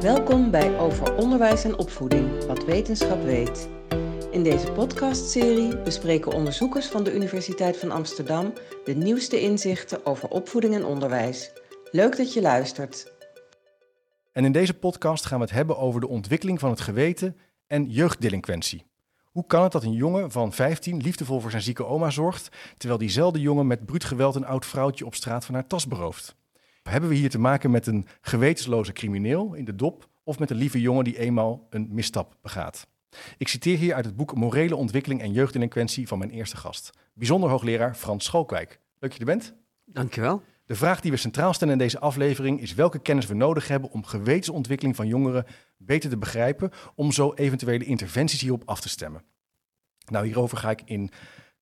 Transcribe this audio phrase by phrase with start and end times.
[0.00, 3.68] Welkom bij Over Onderwijs en Opvoeding, wat wetenschap weet.
[4.30, 8.52] In deze podcastserie bespreken onderzoekers van de Universiteit van Amsterdam
[8.84, 11.52] de nieuwste inzichten over opvoeding en onderwijs.
[11.90, 13.12] Leuk dat je luistert.
[14.32, 17.36] En in deze podcast gaan we het hebben over de ontwikkeling van het geweten
[17.66, 18.86] en jeugddelinquentie.
[19.24, 23.00] Hoe kan het dat een jongen van 15 liefdevol voor zijn zieke oma zorgt, terwijl
[23.00, 26.36] diezelfde jongen met bruut geweld een oud vrouwtje op straat van haar tas berooft?
[26.88, 30.56] Hebben we hier te maken met een gewetensloze crimineel in de dop of met een
[30.56, 32.86] lieve jongen die eenmaal een misstap begaat?
[33.38, 37.50] Ik citeer hier uit het boek Morele Ontwikkeling en Jeugddelinquentie van mijn eerste gast, bijzonder
[37.50, 38.68] hoogleraar Frans Schalkwijk.
[38.68, 39.54] Leuk dat je er bent.
[39.84, 40.42] Dankjewel.
[40.66, 43.90] De vraag die we centraal stellen in deze aflevering is welke kennis we nodig hebben
[43.90, 49.24] om gewetensontwikkeling van jongeren beter te begrijpen, om zo eventuele interventies hierop af te stemmen.
[50.10, 51.10] Nou, hierover ga ik in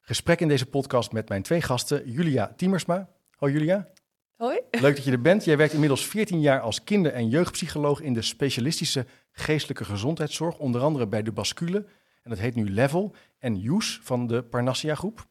[0.01, 3.09] gesprek in deze podcast met mijn twee gasten, Julia Tiemersma.
[3.37, 3.94] Hoi Julia.
[4.37, 4.61] Hoi.
[4.71, 5.45] Leuk dat je er bent.
[5.45, 10.81] Jij werkt inmiddels 14 jaar als kinder- en jeugdpsycholoog in de specialistische geestelijke gezondheidszorg, onder
[10.81, 11.87] andere bij de Bascule.
[12.23, 15.27] En dat heet nu Level en Joes van de Parnassia Groep.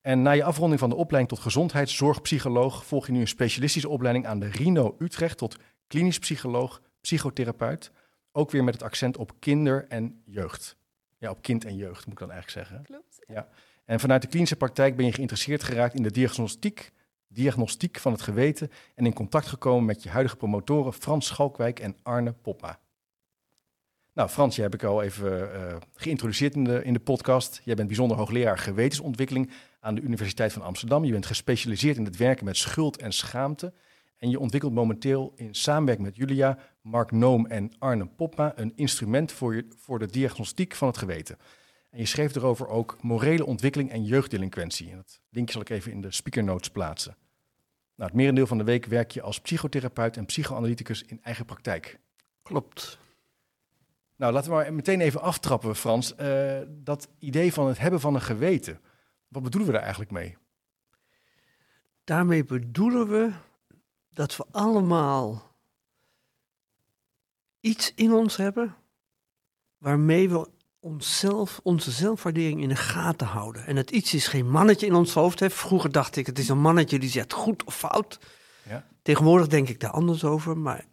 [0.00, 4.26] En na je afronding van de opleiding tot gezondheidszorgpsycholoog volg je nu een specialistische opleiding
[4.26, 7.92] aan de Rino Utrecht tot klinisch psycholoog, psychotherapeut.
[8.32, 10.76] Ook weer met het accent op kinder en jeugd.
[11.18, 12.84] Ja, op kind en jeugd moet ik dan eigenlijk zeggen.
[12.84, 13.24] Klopt.
[13.26, 13.48] Ja.
[13.84, 16.92] En vanuit de klinische praktijk ben je geïnteresseerd geraakt in de diagnostiek,
[17.32, 21.96] diagnostiek van het geweten en in contact gekomen met je huidige promotoren Frans Schalkwijk en
[22.02, 22.78] Arne Popma.
[24.12, 27.60] Nou, Frans, jij heb ik al even uh, geïntroduceerd in de, in de podcast.
[27.64, 31.04] Jij bent bijzonder hoogleraar gewetensontwikkeling aan de Universiteit van Amsterdam.
[31.04, 33.72] Je bent gespecialiseerd in het werken met schuld en schaamte.
[34.16, 39.32] En je ontwikkelt momenteel in samenwerking met Julia, Mark Noom en Arne Popma een instrument
[39.32, 41.36] voor, je, voor de diagnostiek van het geweten.
[41.90, 44.90] En je schreef erover ook morele ontwikkeling en jeugddelinquentie.
[44.90, 47.16] En dat linkje zal ik even in de speaker notes plaatsen.
[47.94, 51.98] Nou, het merendeel van de week werk je als psychotherapeut en psychoanalyticus in eigen praktijk.
[52.42, 52.98] Klopt.
[54.16, 56.14] Nou, laten we maar meteen even aftrappen, Frans.
[56.20, 58.80] Uh, dat idee van het hebben van een geweten.
[59.28, 60.36] Wat bedoelen we daar eigenlijk mee?
[62.04, 63.32] Daarmee bedoelen we
[64.10, 65.54] dat we allemaal
[67.60, 68.76] iets in ons hebben
[69.78, 70.48] waarmee we
[70.80, 73.66] onszelf, onze zelfwaardering in de gaten houden.
[73.66, 75.40] En het iets is geen mannetje in ons hoofd.
[75.40, 75.50] Hè.
[75.50, 78.18] Vroeger dacht ik, het is een mannetje die zegt goed of fout.
[78.68, 78.86] Ja.
[79.02, 80.58] Tegenwoordig denk ik daar anders over.
[80.58, 80.84] Maar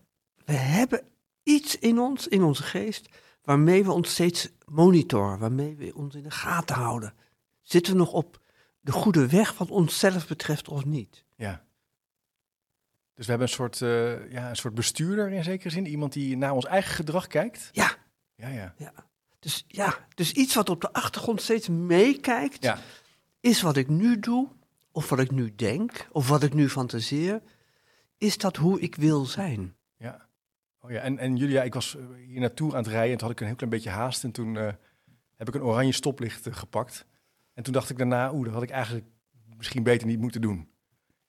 [0.45, 1.01] we hebben
[1.43, 3.09] iets in ons, in onze geest,
[3.41, 7.13] waarmee we ons steeds monitoren, waarmee we ons in de gaten houden.
[7.61, 8.41] Zitten we nog op
[8.79, 11.25] de goede weg wat onszelf betreft of niet?
[11.35, 11.65] Ja.
[13.13, 16.37] Dus we hebben een soort, uh, ja, een soort bestuurder in zekere zin, iemand die
[16.37, 17.69] naar ons eigen gedrag kijkt?
[17.71, 17.95] Ja.
[18.35, 18.73] Ja, ja.
[18.77, 18.93] ja.
[19.47, 22.79] Dus ja, dus iets wat op de achtergrond steeds meekijkt, ja.
[23.39, 24.47] is wat ik nu doe,
[24.91, 27.41] of wat ik nu denk, of wat ik nu fantaseer,
[28.17, 29.75] is dat hoe ik wil zijn?
[29.97, 30.27] Ja.
[30.79, 33.35] Oh ja, en, en Julia, ik was hier naartoe aan het rijden en toen had
[33.35, 34.69] ik een heel klein beetje haast en toen uh,
[35.35, 37.05] heb ik een oranje stoplicht uh, gepakt.
[37.53, 39.05] En toen dacht ik daarna, oeh, dat had ik eigenlijk
[39.57, 40.69] misschien beter niet moeten doen.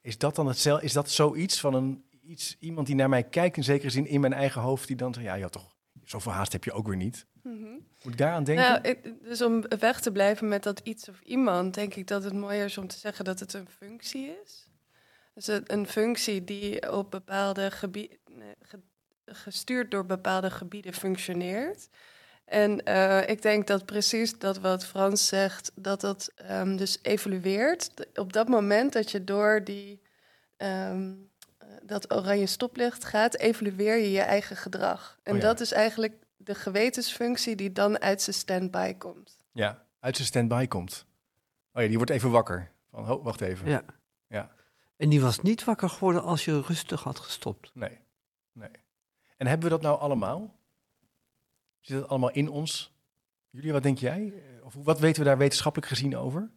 [0.01, 0.85] Is dat dan hetzelfde?
[0.85, 4.21] Is dat zoiets van een, iets, iemand die naar mij kijkt, in zekere zin in
[4.21, 6.97] mijn eigen hoofd, die dan zegt, ja, ja toch, zoveel haast heb je ook weer
[6.97, 7.27] niet.
[7.49, 7.87] Mm -hmm.
[8.03, 8.65] Moet ik daaraan denken?
[8.65, 12.25] Nou, ik, dus om weg te blijven met dat iets of iemand, denk ik dat
[12.25, 14.69] het mooier is om te zeggen dat het een functie is.
[15.35, 18.19] Dus een functie die op bepaalde gebieden,
[19.25, 21.89] gestuurd door bepaalde gebieden functioneert.
[22.45, 27.91] En uh, ik denk dat precies dat wat Frans zegt, dat dat um, dus evolueert.
[28.15, 30.03] Op dat moment dat je door die,
[30.57, 31.31] um,
[31.83, 35.19] dat oranje stoplicht gaat, evolueer je je eigen gedrag.
[35.23, 35.45] En oh ja.
[35.47, 39.41] dat is eigenlijk de gewetensfunctie die dan uit zijn stand-by komt.
[39.53, 41.07] Ja, uit zijn stand-by komt.
[41.73, 42.71] Oh ja, die wordt even wakker.
[42.91, 43.69] Van, oh, wacht even.
[43.69, 43.85] Ja.
[44.27, 44.51] ja.
[44.97, 47.71] En die was niet wakker geworden als je rustig had gestopt.
[47.75, 47.99] Nee,
[48.53, 48.71] nee.
[49.37, 50.59] En hebben we dat nou allemaal?
[51.81, 52.97] Zit dat allemaal in ons?
[53.51, 54.43] Jullie, wat denk jij?
[54.63, 56.51] Of wat weten we daar wetenschappelijk gezien over?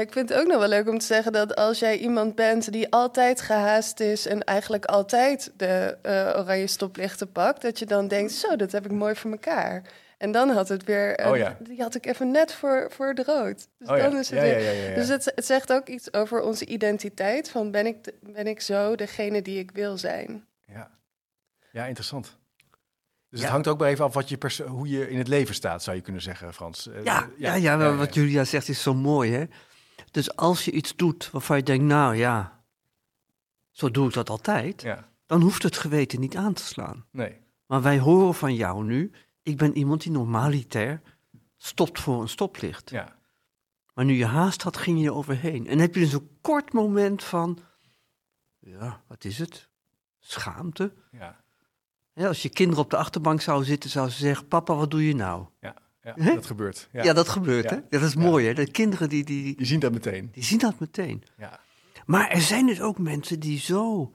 [0.00, 2.72] Ik vind het ook nog wel leuk om te zeggen dat als jij iemand bent
[2.72, 8.08] die altijd gehaast is en eigenlijk altijd de uh, oranje stoplichten pakt, dat je dan
[8.08, 9.82] denkt, zo, dat heb ik mooi voor elkaar.
[10.18, 11.56] En dan had het weer, uh, oh ja.
[11.60, 13.68] die had ik even net voor, voor de rood.
[13.78, 14.18] Dus, oh dan ja.
[14.18, 17.86] is het, ja, weer, dus het, het, zegt ook iets over onze identiteit, van ben
[17.86, 20.44] ik, ben ik zo degene die ik wil zijn.
[20.66, 20.90] Ja,
[21.72, 22.36] ja interessant.
[23.28, 25.82] Dus het hangt ook bij even af wat je hoe je in het leven staat,
[25.82, 26.86] zou je kunnen zeggen, Frans.
[26.86, 29.44] Uh, ja, ja, ja, wat Julia zegt is zo mooi, hè.
[30.14, 32.64] Dus als je iets doet waarvan je denkt, nou ja,
[33.70, 35.08] zo doe ik dat altijd, ja.
[35.26, 37.04] dan hoeft het geweten niet aan te slaan.
[37.10, 37.40] Nee.
[37.66, 39.12] Maar wij horen van jou nu,
[39.42, 41.02] ik ben iemand die normalitair
[41.56, 42.90] stopt voor een stoplicht.
[42.90, 43.16] Ja.
[43.94, 45.66] Maar nu je haast had, ging je overheen.
[45.66, 47.58] En heb je dus een kort moment van,
[48.58, 49.68] ja, wat is het?
[50.18, 50.92] Schaamte.
[51.10, 51.44] Ja.
[52.14, 55.14] Als je kinderen op de achterbank zouden zitten, zouden ze zeggen: Papa, wat doe je
[55.14, 55.46] nou?
[55.60, 55.74] Ja,
[56.12, 56.34] Hè?
[56.34, 56.88] dat gebeurt.
[56.92, 57.02] Ja.
[57.02, 57.70] Ja, dat gebeurt, Ja.
[57.70, 57.76] hè?
[57.76, 58.20] Ja, dat is Ja.
[58.20, 58.54] mooi, hè?
[58.54, 60.28] De kinderen die, die, Je ziet dat meteen.
[60.32, 61.22] die zien dat meteen.
[61.36, 61.60] Ja.
[62.06, 64.12] Maar er zijn dus ook mensen die zo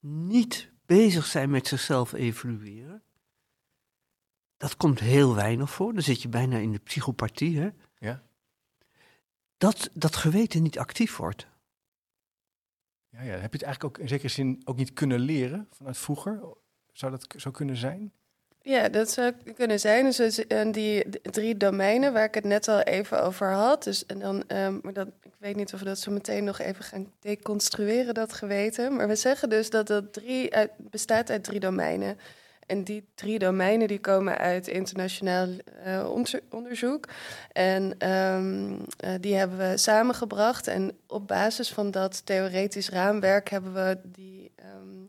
[0.00, 3.02] niet bezig zijn met zichzelf evalueren.
[4.56, 5.92] Dat komt heel weinig voor.
[5.92, 7.68] Dan zit je bijna in de psychopathie, hè?
[7.98, 8.22] Ja.
[9.56, 11.46] Dat dat geweten niet actief wordt.
[13.08, 13.30] Ja, ja.
[13.32, 16.40] Heb je het eigenlijk ook in zekere zin ook niet kunnen leren vanuit vroeger?
[16.92, 18.12] Zou dat zo kunnen zijn?
[18.66, 20.10] Ja, dat zou kunnen zijn.
[20.10, 23.84] Dus en die drie domeinen waar ik het net al even over had.
[23.84, 26.58] Dus en dan, ehm, maar dat, ik weet niet of we dat zo meteen nog
[26.58, 28.96] even gaan deconstrueren, dat geweten.
[28.96, 32.18] Maar we zeggen dus dat dat drie bestaat uit drie domeinen.
[32.66, 35.48] En die drie domeinen die komen uit internationaal
[35.84, 37.08] eh, onderzo- onderzoek.
[37.52, 40.66] En ehm, eh, die hebben we samengebracht.
[40.66, 45.04] En op basis van dat theoretisch raamwerk hebben we die ehm,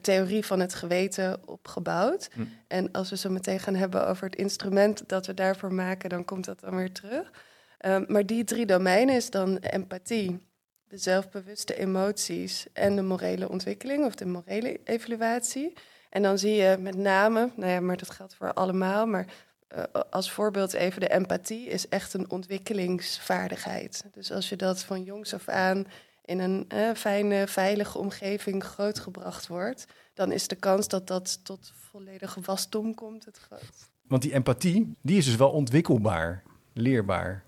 [0.00, 2.30] theorie van het geweten opgebouwd.
[2.32, 2.42] Hm.
[2.68, 6.24] En als we zo meteen gaan hebben over het instrument dat we daarvoor maken, dan
[6.24, 7.30] komt dat dan weer terug.
[7.78, 10.40] Ehm, maar die drie domeinen is dan empathie,
[10.88, 15.72] de zelfbewuste emoties en de morele ontwikkeling of de morele evaluatie.
[16.10, 19.26] En dan zie je met name, nou ja, maar dat geldt voor allemaal, maar
[19.68, 24.04] eh, als voorbeeld even de empathie is echt een ontwikkelingsvaardigheid.
[24.12, 25.86] Dus als je dat van jongs af aan
[26.24, 29.84] in een eh, fijne, veilige omgeving grootgebracht wordt,
[30.14, 33.90] dan is de kans dat dat tot volledige wasdom komt het groot.
[34.06, 36.42] Want die empathie, die is dus wel ontwikkelbaar,
[36.72, 37.44] leerbaar.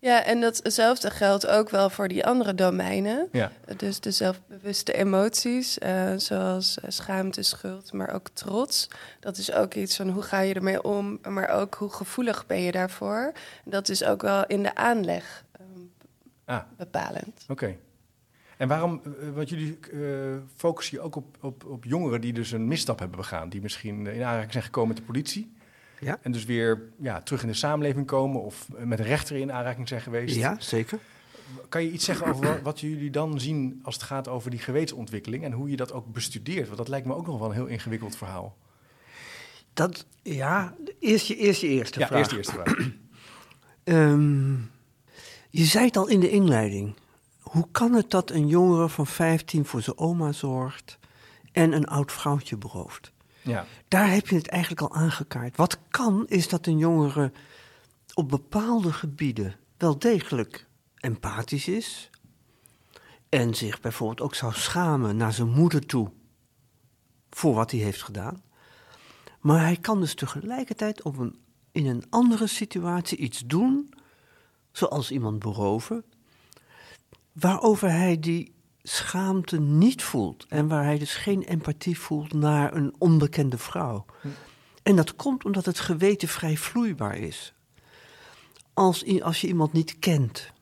[0.00, 3.28] Ja, en datzelfde geldt ook wel voor die andere domeinen.
[3.32, 8.88] Ja, Dus de zelfbewuste emoties, eh, zoals eh, schaamte, schuld, maar ook trots.
[9.20, 12.60] Dat is ook iets van hoe ga je ermee om, maar ook hoe gevoelig ben
[12.60, 13.32] je daarvoor.
[13.64, 15.44] Dat is ook wel in de aanleg
[16.48, 16.62] Ah.
[16.76, 17.44] bepalend.
[17.48, 17.76] oké.
[18.56, 19.98] En waarom, eh, want jullie eh,
[20.56, 23.48] focussen je ook op, op, op jongeren die dus een misstap hebben begaan.
[23.48, 25.52] Die misschien in aanraking zijn gekomen met de politie.
[26.00, 26.18] Ja.
[26.22, 29.88] En dus weer ja, terug in de samenleving komen of met een rechter in aanraking
[29.88, 30.36] zijn geweest.
[30.36, 30.98] Ja, zeker.
[31.68, 34.58] Kan je iets zeggen over wa- wat jullie dan zien als het gaat over die
[34.60, 36.66] gewetensontwikkeling en hoe je dat ook bestudeert?
[36.66, 38.56] Want dat lijkt me ook nog wel een heel ingewikkeld verhaal.
[39.72, 42.18] Dat, ja, eerst je, eerst je eerste ja, vraag.
[42.18, 42.90] eerst de eerste vraag.
[43.84, 44.54] Ehm,
[45.50, 46.94] je zei het al in de inleiding.
[47.40, 50.98] Hoe kan het dat een jongere van 15 voor zijn oma zorgt
[51.52, 53.12] en een oud vrouwtje berooft?
[53.42, 55.56] Ja, Daar heb je het eigenlijk al aangekaart.
[55.56, 57.32] Wat kan is dat een jongere
[58.14, 60.66] op bepaalde gebieden wel degelijk
[60.96, 62.10] empathisch is
[63.28, 66.10] en zich bijvoorbeeld ook zou schamen naar zijn moeder toe
[67.30, 68.42] voor wat hij heeft gedaan.
[69.40, 71.38] Maar hij kan dus tegelijkertijd op een,
[71.72, 73.94] in een andere situatie iets doen,
[74.78, 76.04] zoals iemand beroven,
[77.32, 82.94] waarover hij die schaamte niet voelt en waar hij dus geen empathie voelt naar een
[82.98, 84.04] onbekende vrouw.
[84.82, 87.54] En dat komt omdat het geweten vrij vloeibaar is.
[88.74, 90.52] Als, als je iemand niet kent,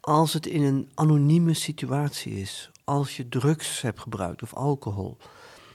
[0.00, 5.16] als het in een anonieme situatie is, als je drugs hebt gebruikt of alcohol.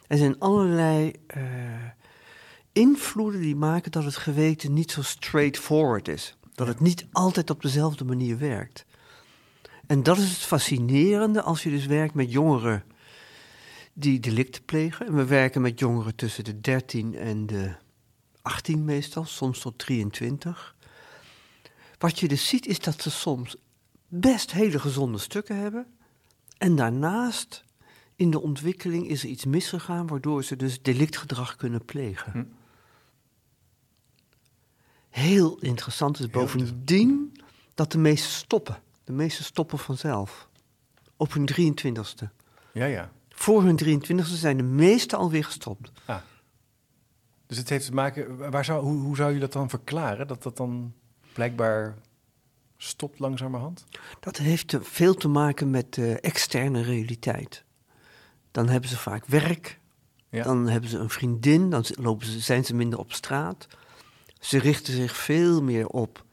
[0.08, 1.44] Er zijn allerlei eh,
[2.72, 6.36] invloeden die maken dat het geweten niet zo straightforward is.
[6.62, 8.86] Dat het niet altijd op dezelfde manier werkt.
[9.88, 12.84] En dat is het fascinerende als je dus werkt met jongeren
[13.94, 15.06] die delicten plegen.
[15.06, 17.76] En we werken met jongeren tussen de 13 en de
[18.42, 20.76] 18 meestal, soms tot 23.
[21.98, 23.56] Wat je dus ziet is dat ze soms
[24.08, 25.86] best hele gezonde stukken hebben.
[26.58, 27.64] En daarnaast
[28.16, 32.32] in de ontwikkeling is er iets misgegaan waardoor ze dus delictgedrag kunnen plegen.
[32.32, 32.44] Hm.
[35.12, 37.34] Heel interessant is bovendien
[37.74, 38.78] dat de meeste stoppen.
[39.04, 40.48] De meeste stoppen vanzelf.
[41.18, 42.28] Op hun 23ste.
[42.74, 43.12] ja, ja.
[43.30, 45.92] Voor hun 23ste zijn de meeste alweer gestopt.
[47.48, 50.28] Dus het heeft te maken, waar zou, hoe, hoe zou je dat dan verklaren?
[50.28, 50.94] Dat dat dan
[51.34, 51.98] blijkbaar
[52.78, 53.86] stopt langzamerhand?
[54.20, 57.64] Dat heeft te- veel te maken met de externe realiteit.
[58.52, 59.80] Dan hebben ze vaak werk,
[60.30, 60.44] Ja.
[60.44, 63.68] dan hebben ze een vriendin, dan lopen ze, zijn ze minder op straat.
[64.42, 66.26] Ze richten zich veel meer op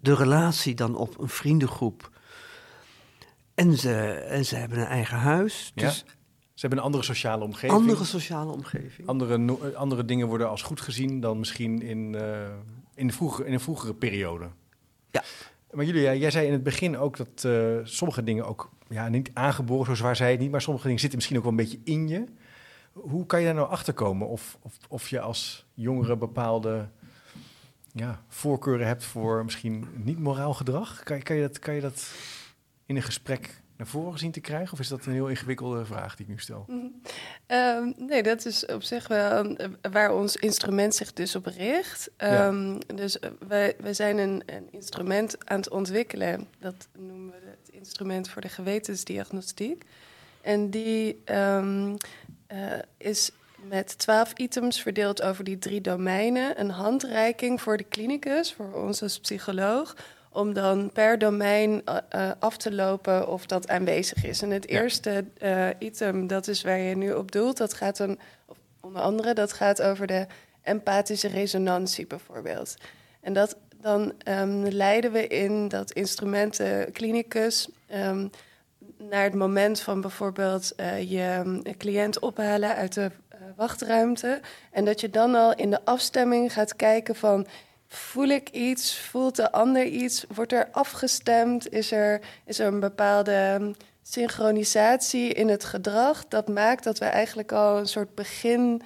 [0.00, 2.10] de relatie dan op een vriendengroep.
[3.54, 5.72] En ze, en ze hebben een eigen huis.
[5.74, 5.86] Ja.
[5.86, 5.98] Dus
[6.54, 7.72] Ze hebben een andere sociale omgeving.
[7.72, 9.08] andere sociale omgeving.
[9.08, 12.48] Andere, no- andere dingen worden als goed gezien dan misschien in, eh,
[12.94, 14.48] in, de, in een vroegere periode.
[15.10, 15.22] Ja.
[15.70, 19.30] Maar Julia, jij zei in het begin ook dat eh, sommige dingen ook ja, niet
[19.34, 21.80] aangeboren, zo zwaar zei het niet, maar sommige dingen zitten misschien ook wel een beetje
[21.84, 22.24] in je.
[22.92, 24.28] Hoe kan je daar nou achter komen?
[24.28, 26.88] Of, of, of je als jongere bepaalde
[27.92, 31.02] ja, voorkeuren hebt voor misschien niet moraal gedrag?
[31.02, 32.10] Kan, je- kan, je dat, kan je dat
[32.86, 34.72] in een gesprek naar voren zien te krijgen?
[34.72, 36.66] Of is dat een heel ingewikkelde vraag die ik nu stel?
[37.46, 42.10] Ehm, nee, dat is op zich wel eh, waar ons instrument zich dus op richt.
[42.16, 42.46] Ja.
[42.46, 46.48] Ehm, Dus eh, wij, wij zijn een, een instrument aan het ontwikkelen.
[46.58, 49.84] Dat noemen we het instrument voor de gewetensdiagnostiek.
[50.40, 51.96] En die ehm,
[52.46, 53.30] eh, is
[53.62, 56.60] met twaalf items verdeeld over die drie domeinen.
[56.60, 59.94] Een handreiking voor de klinicus, voor ons als psycholoog
[60.30, 64.42] om dan per domein eh, eh, af te lopen of dat aanwezig is.
[64.42, 64.80] En het Ja.
[64.80, 68.18] eerste eh, item, dat is waar je nu op doelt, dat gaat dan,
[68.80, 70.26] onder andere, dat gaat over de
[70.62, 72.74] empathische resonantie bijvoorbeeld.
[73.20, 78.28] En dat, dan ehm, leiden we in dat instrumenten clinicus ehm,
[78.98, 80.72] naar het moment van bijvoorbeeld
[81.08, 83.10] je mm, cliënt ophalen uit de
[83.56, 84.40] wachtruimte.
[84.70, 87.46] En dat je dan al in de afstemming gaat kijken van...
[87.90, 88.98] Voel ik iets?
[88.98, 90.24] Voelt de ander iets?
[90.34, 91.72] Wordt er afgestemd?
[91.72, 96.28] Is er, is er een bepaalde mm, synchronisatie in het gedrag?
[96.28, 98.82] Dat maakt dat we eigenlijk al een soort begin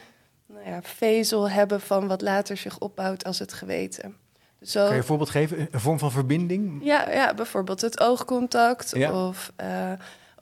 [0.46, 4.16] nou ja, vezel hebben van wat later zich opbouwt als het geweten.
[4.58, 5.68] Dus zo, Kan je een voorbeeld geven?
[5.70, 6.84] Een vorm van verbinding?
[6.84, 8.90] ja, ja, bijvoorbeeld het oogcontact.
[8.96, 9.26] Ja.
[9.26, 9.92] Of, eh,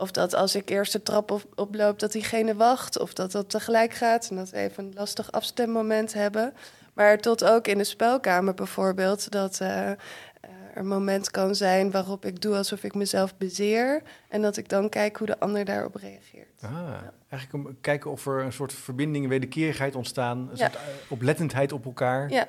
[0.00, 2.99] of dat als ik eerst de trap op, oploop, dat diegene wacht.
[2.99, 6.52] Of dat dat tegelijk gaat en dat we even een lastig afstemmoment hebben.
[6.95, 9.97] Maar tot ook in de spelkamer bijvoorbeeld, dat eh, eh,
[10.40, 14.02] er een moment kan zijn waarop ik doe alsof ik mezelf bezeer.
[14.28, 16.62] En dat ik dan kijk hoe de ander daarop reageert.
[16.62, 16.71] Ah,
[17.28, 20.38] eigenlijk om kijken of er een soort verbinding, wederkerigheid ontstaan.
[20.38, 20.57] Een Ja.
[20.57, 22.30] soort eh, oplettendheid op elkaar.
[22.30, 22.47] Ja,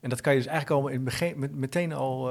[0.00, 0.98] En dat kan je dus eigenlijk al
[1.50, 2.30] meteen al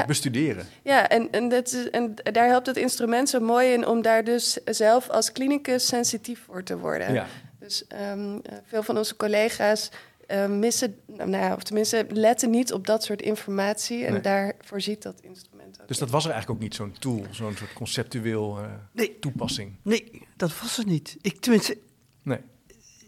[0.00, 0.66] ja, bestuderen.
[0.82, 4.24] Ja, en, en, dat is, en daar helpt het instrument zo mooi in om daar
[4.24, 7.12] dus zelf als klinicus sensitief voor te worden.
[7.12, 7.26] Ja.
[7.58, 9.90] Dus ehm, eh, veel van onze collega's
[10.26, 14.04] eh, missen, nou ja, of tenminste letten niet op dat soort informatie.
[14.04, 14.20] En Nee.
[14.20, 15.88] daar voorziet dat instrument ook.
[15.88, 16.02] Dus in.
[16.04, 19.18] dat was er eigenlijk ook niet, zo'n tool, zo'n soort conceptueel eh, Nee.
[19.18, 19.74] toepassing.
[19.82, 21.16] Nee, dat was het niet.
[21.20, 21.78] Ik, tenminste,
[22.22, 22.38] Nee.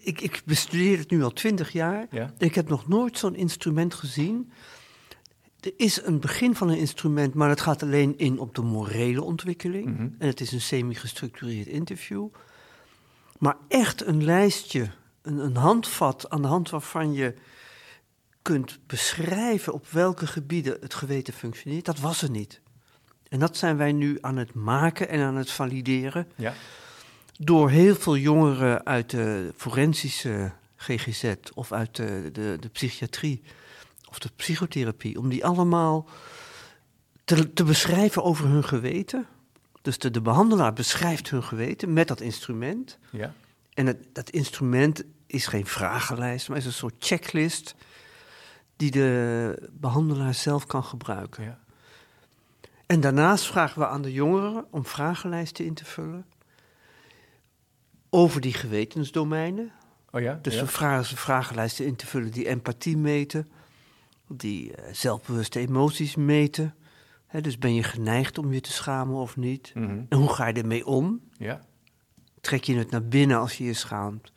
[0.01, 2.07] ik, ik bestudeer het nu al twintig jaar.
[2.11, 2.33] Ja?
[2.39, 4.53] En ik heb nog nooit zo'n instrument gezien.
[5.65, 9.23] Er is een begin van een instrument, maar het gaat alleen in op de morele
[9.23, 9.87] ontwikkeling.
[9.87, 10.09] Mhm.
[10.19, 12.29] En het is een semi-gestructureerd interview.
[13.39, 14.91] Maar echt een lijstje,
[15.23, 17.35] een, een handvat aan de hand waarvan je
[18.43, 22.61] kunt beschrijven op welke gebieden het geweten functioneert, dat was er niet.
[23.29, 26.53] En dat zijn wij nu aan het maken en aan het valideren Ja.
[27.39, 33.43] door heel veel jongeren uit de forensische GGZ of uit de, de, de psychiatrie
[34.15, 36.09] of de psychotherapie, om die allemaal
[37.25, 39.27] te, te beschrijven over hun geweten.
[39.83, 42.99] Dus de, de behandelaar beschrijft hun geweten met dat instrument.
[43.11, 43.33] Ja.
[43.75, 47.75] En het, dat instrument is geen vragenlijst, maar is een soort checklist
[48.77, 51.45] die de behandelaar zelf kan gebruiken.
[51.45, 51.59] ja.
[52.87, 56.27] En daarnaast vragen we aan de jongeren om vragenlijsten in te vullen
[58.11, 59.73] over die gewetensdomeinen.
[60.11, 60.39] Oh ja?
[60.43, 60.61] Dus ja.
[60.61, 63.49] we vragen ze vragenlijsten in te vullen die empathie meten,
[64.37, 66.75] die eh, zelfbewuste emoties meten.
[67.41, 69.73] Dus ben je geneigd om je te schamen of niet?
[69.75, 70.01] Mhm.
[70.09, 71.21] En hoe ga je ermee om?
[71.39, 71.61] ja.
[72.41, 74.33] Trek je het naar binnen als je je schaamt?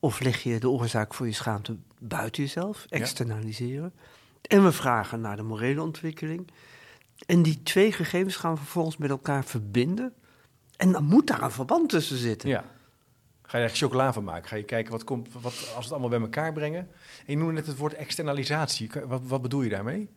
[0.00, 2.98] Of leg je de oorzaak voor je schaamte buiten jezelf, Ja.
[2.98, 3.92] externaliseren?
[4.42, 6.48] En we vragen naar de morele ontwikkeling.
[7.26, 10.12] En die twee gegevens gaan we vervolgens met elkaar verbinden.
[10.76, 12.48] En dan moet daar een verband tussen zitten.
[12.48, 12.64] Ja.
[13.46, 14.48] Ga je er chocola van maken?
[14.48, 16.80] Ga je kijken wat komt, wat, als we het allemaal bij elkaar brengen?
[16.80, 18.90] En je noemde net het woord externalisatie.
[19.06, 20.08] Wat, wat bedoel je daarmee?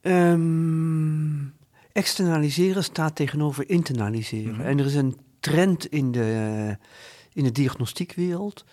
[0.00, 1.46] Ehm,
[1.92, 4.54] externaliseren staat tegenover internaliseren.
[4.54, 4.66] Mhm.
[4.66, 6.76] En er is een trend in de,
[7.32, 8.64] in de diagnostiekwereld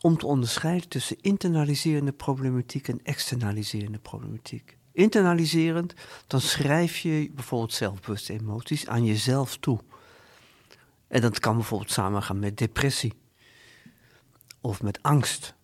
[0.00, 4.76] om te onderscheiden tussen internaliserende problematiek en externaliserende problematiek.
[4.92, 5.94] Internaliserend,
[6.26, 9.80] dan schrijf je bijvoorbeeld zelfbewuste emoties aan jezelf toe.
[11.14, 13.12] En dat kan bijvoorbeeld samengaan met depressie
[14.60, 15.54] of met angst.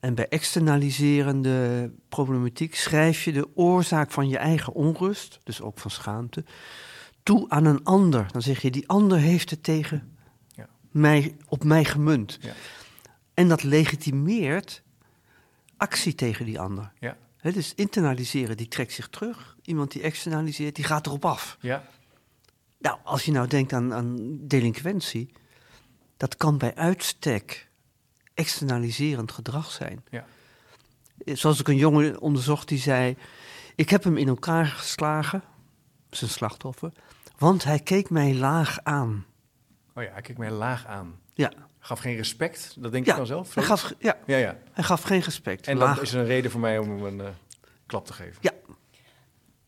[0.00, 5.90] En bij externaliserende problematiek schrijf je de oorzaak van je eigen onrust, dus ook van
[5.90, 6.44] schaamte,
[7.22, 8.26] toe aan een ander.
[8.32, 10.16] Dan zeg je, die ander heeft het tegen
[10.48, 10.68] Ja.
[10.90, 12.38] mij, op mij gemunt.
[12.40, 12.52] Ja.
[13.34, 14.82] En dat legitimeert
[15.76, 16.92] actie tegen die ander.
[17.00, 17.16] Ja.
[17.36, 19.56] Hè, dus internaliseren, die trekt zich terug.
[19.62, 21.56] Iemand die externaliseert, die gaat erop af.
[21.60, 21.84] Ja.
[22.82, 25.32] Nou, als je nou denkt aan, aan delinquentie,
[26.16, 27.68] dat kan bij uitstek
[28.34, 30.04] externaliserend gedrag zijn.
[30.10, 30.24] Ja.
[31.24, 33.16] Zoals ik een jongen onderzocht die zei:
[33.74, 35.42] Ik heb hem in elkaar geslagen,
[36.10, 36.92] zijn slachtoffer,
[37.38, 39.26] want hij keek mij laag aan.
[39.94, 41.20] Oh ja, hij kijkt mij laag aan.
[41.34, 41.52] Ja,
[41.84, 43.54] Gaf geen respect, dat denk ja, dan zelf?
[43.54, 44.58] hij, gaf, ja Ja, ja.
[44.72, 45.66] hij gaf geen respect.
[45.66, 45.94] En laag.
[45.94, 47.32] dat is een reden voor mij om hem een eh,
[47.86, 48.36] klap te geven.
[48.40, 48.51] Ja,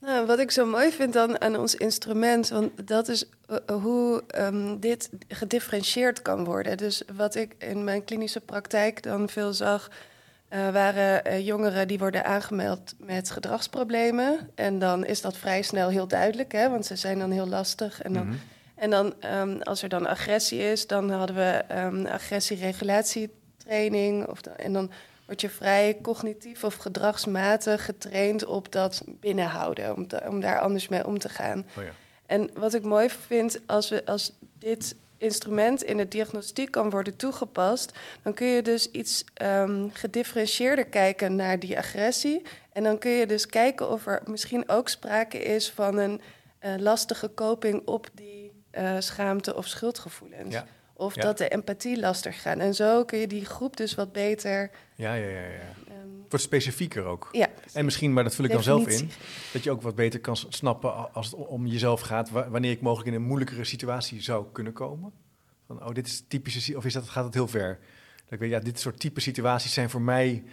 [0.04, 4.22] Nou, wat ik zo mooi vind dan aan ons instrument, want dat is uh, hoe
[4.38, 6.76] um, dit gedifferentieerd kan worden.
[6.76, 9.90] Dus wat ik in mijn klinische praktijk dan veel zag,
[10.50, 14.50] uh, waren uh, jongeren die worden aangemeld met gedragsproblemen.
[14.54, 18.02] En dan is dat vrij snel heel duidelijk, hè, want ze zijn dan heel lastig.
[18.02, 18.40] En dan, mm -hmm.
[18.74, 24.26] en dan um, als er dan agressie is, dan hadden we um, agressieregulatietraining.
[24.26, 24.90] Of dan, en dan
[25.26, 30.88] word je vrij cognitief of gedragsmatig getraind op dat binnenhouden, om, te, om daar anders
[30.88, 31.66] mee om te gaan.
[31.78, 31.90] Oh ja.
[32.26, 37.16] En wat ik mooi vind, als, we, als dit instrument in de diagnostiek kan worden
[37.16, 42.42] toegepast, dan kun je dus iets um, gedifferentieerder kijken naar die agressie.
[42.72, 46.20] En dan kun je dus kijken of er misschien ook sprake is van een
[46.64, 50.54] uh, lastige coping op die uh, schaamte of schuldgevoelens.
[50.54, 50.66] Ja.
[50.96, 51.22] Of Ja.
[51.22, 52.58] dat de empathie lastig gaat.
[52.58, 54.70] En zo kun je die groep dus wat beter.
[54.94, 55.40] Ja, ja, ja.
[55.40, 55.40] ja.
[55.88, 57.28] ehm, Het wordt specifieker ook.
[57.32, 59.10] ja, En misschien, maar dat vul ik dan zelf in,
[59.52, 62.80] dat je ook wat beter kan snappen als het om jezelf gaat, wa- wanneer ik
[62.80, 65.12] mogelijk in een moeilijkere situatie zou kunnen komen.
[65.66, 67.78] Van, oh, dit is typische, of is dat, gaat het heel ver?
[68.24, 70.44] Dat ik weet, ja, dit soort type situaties zijn voor mij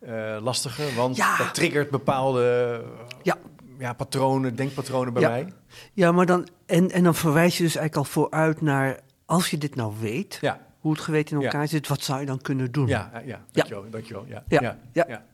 [0.00, 1.36] eh, lastiger, want Ja.
[1.36, 3.36] dat triggert bepaalde eh, Ja.
[3.78, 5.28] ja, patronen, denkpatronen bij Ja.
[5.28, 5.52] mij.
[5.92, 9.58] Ja, maar dan, en, en dan verwijs je dus eigenlijk al vooruit naar, als je
[9.58, 11.46] dit nou weet, Ja, hoe het geweten in Ja.
[11.50, 12.86] elkaar zit, wat zou je dan kunnen doen?
[12.86, 13.44] ja, ja.
[13.52, 14.24] Dankjewel, dankjewel.
[14.26, 14.60] Ja, Ja.
[14.60, 15.04] ja, Ja.
[15.08, 15.24] ja.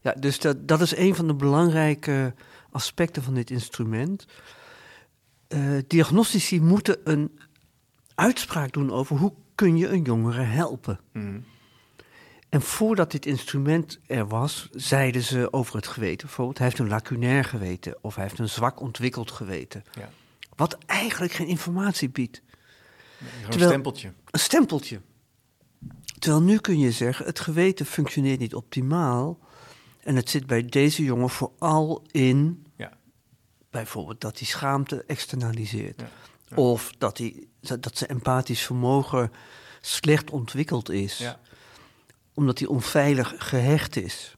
[0.00, 2.34] Ja, dus dat, dat is een van de belangrijke
[2.70, 4.26] aspecten van dit instrument.
[5.48, 7.38] Eh, diagnostici moeten een
[8.14, 11.00] uitspraak doen over hoe kun je een jongere helpen.
[11.12, 11.40] Mhm.
[12.48, 16.26] En voordat dit instrument er was, zeiden ze over het geweten.
[16.26, 19.84] Bijvoorbeeld, hij heeft een lacunair geweten of hij heeft een zwak ontwikkeld geweten.
[19.98, 20.08] Ja.
[20.56, 22.42] Wat eigenlijk geen informatie biedt.
[23.48, 24.12] Terwijl- stempeltje.
[24.30, 25.00] Een stempeltje.
[26.18, 29.38] Terwijl nu kun je zeggen, het geweten functioneert niet optimaal.
[30.00, 32.92] En het zit bij deze jongen vooral in, Ja.
[33.70, 36.00] bijvoorbeeld dat hij schaamte externaliseert.
[36.00, 36.08] Ja,
[36.46, 36.56] ja.
[36.56, 39.30] Of dat, hij, dat zijn empathisch vermogen
[39.80, 41.18] slecht ontwikkeld is.
[41.18, 41.40] Ja.
[42.34, 44.34] Omdat hij onveilig gehecht is.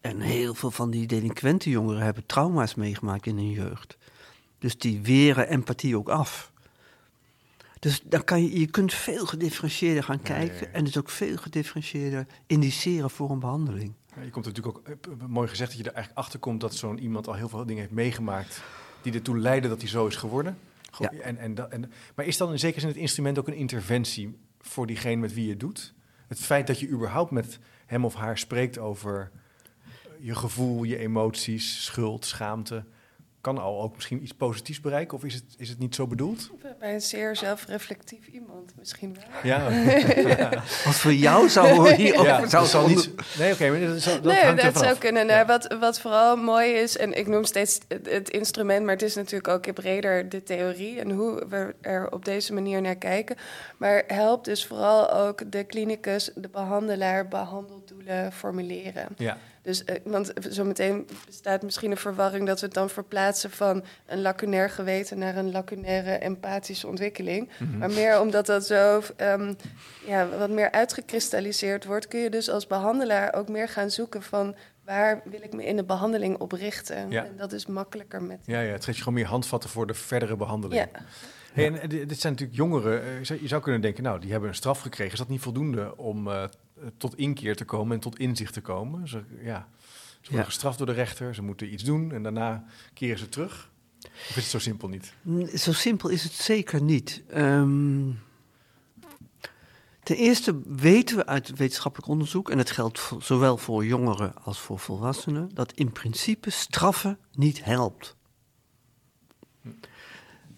[0.00, 3.96] En heel veel van die delinquente jongeren hebben trauma's meegemaakt in hun jeugd.
[4.58, 6.52] Dus die weren empathie ook af.
[7.78, 10.66] Dus dan kan je, je kunt veel gedifferentieerder gaan Ja, ja, kijken.
[10.66, 10.72] ja.
[10.72, 13.92] En dus ook veel gedifferentieerder indiceren voor een behandeling.
[14.24, 16.74] Je komt er natuurlijk ook, eh, mooi gezegd, dat je er eigenlijk achter komt dat
[16.74, 18.62] zo'n iemand al heel veel dingen heeft meegemaakt
[19.02, 20.58] die ertoe leiden dat hij zo is geworden.
[21.22, 24.86] En, en, en, maar is dan in zekere zin het instrument ook een interventie voor
[24.86, 25.94] diegene met wie je het doet?
[26.28, 29.30] Het feit dat je überhaupt met hem of haar spreekt over
[30.20, 32.84] je gevoel, je emoties, schuld, schaamte,
[33.46, 35.16] kan al ook misschien iets positiefs bereiken?
[35.16, 36.50] Of is het, is het niet zo bedoeld?
[36.78, 39.24] Bij een zeer zelfreflectief iemand misschien wel.
[39.42, 39.70] Ja,
[40.36, 40.50] ja.
[40.84, 43.10] Wat voor jou zou hierover ja zou zal niet.
[43.38, 45.26] Nee, oké, maar dat, zou- dat nee, hangt dat zou kunnen.
[45.26, 45.34] Ja.
[45.34, 49.02] Nou, wat, wat vooral mooi is, en ik noem steeds het, het instrument, maar het
[49.02, 53.36] is natuurlijk ook breder de theorie en hoe we er op deze manier naar kijken.
[53.76, 59.08] Maar helpt dus vooral ook de klinicus, de behandelaar, behandeldoelen formuleren.
[59.16, 63.84] Ja, Dus, eh, want zometeen bestaat misschien een verwarring dat we het dan verplaatsen van
[64.06, 67.48] een lacunair geweten naar een lacunaire empathische ontwikkeling.
[67.58, 67.78] Mhm.
[67.78, 69.54] Maar meer omdat dat zo ehm,
[70.06, 74.54] ja, wat meer uitgekristalliseerd wordt, kun je dus als behandelaar ook meer gaan zoeken van
[74.84, 77.10] waar wil ik me in de behandeling op richten.
[77.10, 77.24] Ja.
[77.24, 78.38] En dat is makkelijker met.
[78.44, 80.80] ja, ja, het geeft je gewoon meer handvatten voor de verdere behandeling.
[80.92, 81.00] Ja.
[81.52, 83.02] Hey, en eh, dit zijn natuurlijk jongeren.
[83.02, 85.12] eh, je zou- kunnen denken, nou, die hebben een straf gekregen.
[85.12, 86.28] Is dat niet voldoende om
[86.96, 89.08] tot inkeer te komen en tot inzicht te komen?
[89.08, 89.68] Ze, ja,
[90.10, 90.44] ze worden Ja.
[90.44, 93.70] gestraft door de rechter, ze moeten iets doen en daarna keren ze terug.
[94.02, 95.12] Of is het zo simpel niet?
[95.28, 97.22] N- Zo simpel is het zeker niet.
[97.28, 98.10] Ehm,
[100.02, 104.58] ten eerste weten we uit wetenschappelijk onderzoek, en dat geldt voor- zowel voor jongeren als
[104.58, 108.16] voor volwassenen, dat in principe straffen niet helpt.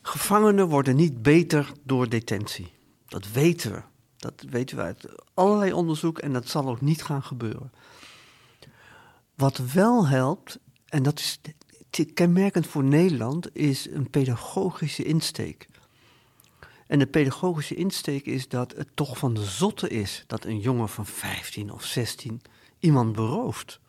[0.03, 2.73] Gevangenen worden niet beter door detentie.
[3.07, 3.83] Dat weten we.
[4.19, 7.73] Dat weten we uit allerlei onderzoek en dat zal ook niet gaan gebeuren.
[9.35, 11.41] Wat wel helpt, en dat is
[12.15, 15.69] kenmerkend voor Nederland, is een pedagogische insteek.
[16.87, 20.89] En de pedagogische insteek is dat het toch van de zotte is dat een jongen
[20.89, 22.43] van 15 of 16
[22.79, 23.81] iemand berooft.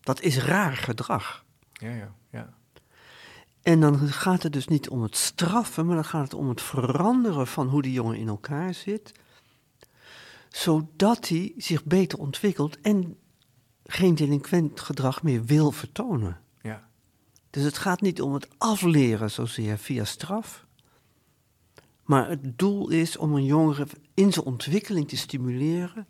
[0.00, 1.44] Dat is raar gedrag.
[1.72, 2.54] Ja, ja, ja.
[3.62, 6.62] En dan gaat het dus niet om het straffen, maar dan gaat het om het
[6.62, 9.12] veranderen van hoe die jongen in elkaar zit.
[10.56, 13.16] Zodat hij zich beter ontwikkelt en
[13.84, 16.40] geen delinquent gedrag meer wil vertonen.
[16.62, 16.88] ja.
[17.50, 20.66] Dus het gaat niet om het afleren zozeer via straf.
[22.04, 26.08] Maar het doel is om een jongere in zijn ontwikkeling te stimuleren,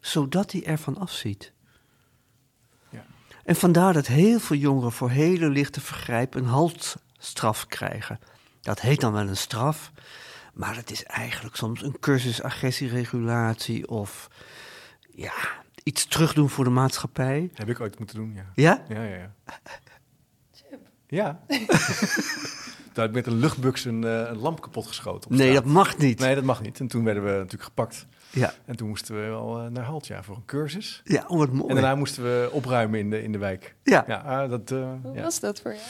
[0.00, 1.52] zodat hij ervan afziet.
[2.90, 3.04] Ja.
[3.44, 8.18] En vandaar dat heel veel jongeren voor hele lichte vergrijp een haltstraf krijgen.
[8.60, 9.92] Dat heet dan wel een straf,
[10.58, 14.28] maar het is eigenlijk soms een cursus agressieregulatie of
[15.10, 15.32] ja,
[15.82, 17.50] iets terugdoen voor de maatschappij.
[17.54, 18.44] Heb ik ooit moeten doen, ja.
[18.54, 18.84] Ja?
[18.88, 19.32] Ja, ja, ja.
[21.06, 21.40] Ja.
[22.92, 25.30] Daar heb ik met een luchtbuks een, eh, een lamp kapot geschoten.
[25.30, 26.18] op Nee, dat mag niet.
[26.18, 26.80] Nee, dat mag niet.
[26.80, 28.06] En toen werden we natuurlijk gepakt.
[28.30, 31.00] Ja, En toen moesten we wel eh, naar Halt, ja, voor een cursus.
[31.04, 31.68] ja oh, wat mooi.
[31.68, 33.74] En daarna moesten we opruimen in de, in de wijk.
[33.82, 34.04] ja.
[34.06, 35.22] Ja, ah, dat, eh, Hoe ja.
[35.22, 35.84] was dat voor jou?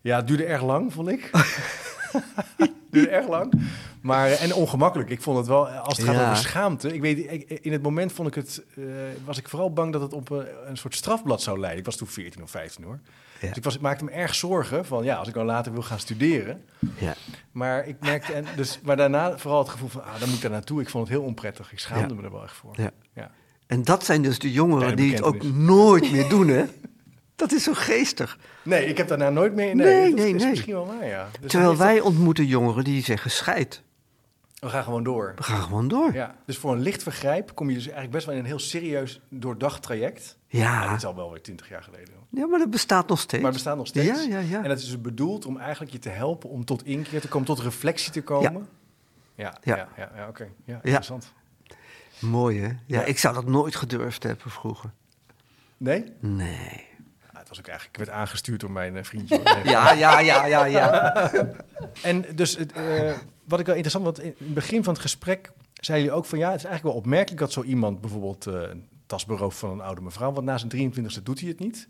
[0.00, 1.30] ja, het duurde erg lang, vond ik.
[2.90, 3.52] duurde erg lang.
[4.00, 5.10] Maar, eh, en ongemakkelijk.
[5.10, 6.22] Ik vond het wel, als het gaat Ja.
[6.24, 6.94] over schaamte.
[6.94, 8.84] Ik weet, ik- in het moment vond ik het, eh,
[9.24, 11.78] was ik vooral bang dat het op een, een soort strafblad zou leiden.
[11.80, 12.98] Ik was toen 14 of 15 hoor.
[13.40, 13.48] Ja.
[13.48, 15.82] Dus ik, was, ik maakte me erg zorgen van, ja, als ik dan later wil
[15.82, 16.64] gaan studeren.
[16.98, 17.14] ja.
[17.52, 20.42] Maar ik merkte, en dus, maar daarna vooral het gevoel van, ah, dan moet ik
[20.42, 20.80] daar naartoe.
[20.80, 21.72] Ik vond het heel onprettig.
[21.72, 22.20] Ik schaamde Ja.
[22.20, 22.72] me er wel echt voor.
[22.76, 22.90] Ja.
[23.14, 23.30] Ja.
[23.66, 26.64] En dat zijn dus de jongeren die het ook nooit meer doen, hè?
[27.40, 28.38] Dat is zo geestig.
[28.62, 29.74] Nee, ik heb daarna nooit meer...
[29.76, 30.50] Nee, Nee, nee, is nee.
[30.50, 31.28] misschien wel waar, ja.
[31.40, 33.82] Dus Terwijl wij ontmoeten jongeren die zeggen scheid.
[34.58, 35.32] We gaan gewoon door.
[35.36, 36.12] We gaan gewoon door.
[36.14, 38.58] Ja, dus voor een licht vergrijp kom je dus eigenlijk best wel in een heel
[38.58, 40.38] serieus doordacht traject.
[40.46, 42.08] Ja, Dat is al wel weer 20 jaar geleden.
[42.30, 43.42] ja maar dat bestaat nog steeds.
[43.42, 44.24] Maar het bestaat nog steeds.
[44.24, 44.62] Ja, ja, ja.
[44.62, 47.46] En dat is dus bedoeld om eigenlijk je te helpen om tot inkeer te komen,
[47.46, 48.68] tot reflectie te komen.
[49.34, 49.88] Ja, ja, Ja.
[49.96, 50.48] ja, ja, oké.
[50.64, 51.32] Ja, interessant.
[52.18, 52.66] Mooi, hè?
[52.68, 53.04] Ja, Ja.
[53.04, 54.90] ik zou dat nooit gedurfd hebben vroeger.
[55.76, 56.04] Nee?
[56.20, 56.88] Nee.
[57.50, 59.40] Was ook eigenlijk, ik werd aangestuurd door mijn eh, vriendje.
[59.64, 61.12] Ja, ja, ja, ja, ja.
[62.02, 63.12] En dus het, eh,
[63.44, 66.38] wat ik wel interessant, want in het begin van het gesprek zeiden jullie ook van
[66.38, 69.70] ja, het is eigenlijk wel opmerkelijk dat zo iemand bijvoorbeeld eh, een tas berooft van
[69.70, 71.88] een oude mevrouw, want na zijn 23e doet hij het niet.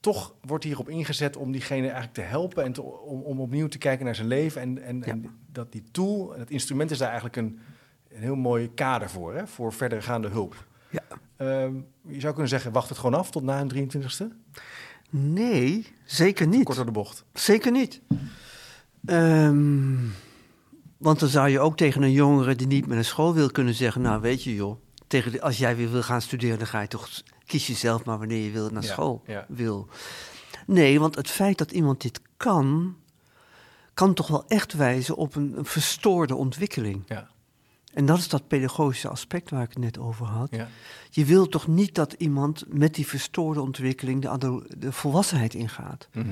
[0.00, 3.78] Toch wordt hierop ingezet om diegene eigenlijk te helpen en te- om, om opnieuw te
[3.78, 4.60] kijken naar zijn leven.
[4.60, 7.58] En, en, en dat die tool, het instrument is daar eigenlijk een,
[8.10, 10.64] een heel mooi kader voor, hè, voor verdergaande hulp.
[10.90, 11.02] Ja.
[11.36, 11.74] Ehm,
[12.08, 14.24] je zou kunnen zeggen, wacht het gewoon af tot na een 23e?
[15.10, 16.64] Nee, zeker niet.
[16.64, 17.24] Kort door de bocht.
[17.32, 18.00] Zeker niet.
[19.04, 19.96] Ehm,
[20.96, 23.74] want dan zou je ook tegen een jongere die niet meer naar school wil kunnen
[23.74, 24.02] zeggen...
[24.02, 26.58] nou, weet je joh, tegen de, als jij weer wil gaan studeren...
[26.58, 27.08] dan ga je toch,
[27.46, 29.44] kies je zelf maar wanneer je wil naar Ja, school ja.
[29.48, 29.88] wil.
[30.66, 32.96] Nee, want het feit dat iemand dit kan...
[33.94, 37.02] kan toch wel echt wijzen op een, een verstoorde ontwikkeling.
[37.06, 37.28] Ja,
[37.92, 40.48] En dat is dat pedagogische aspect waar ik het net over had.
[40.50, 40.68] ja,
[41.10, 44.38] Je wilt toch niet dat iemand met die verstoorde ontwikkeling...
[44.38, 46.08] de, de volwassenheid ingaat.
[46.12, 46.28] mhm.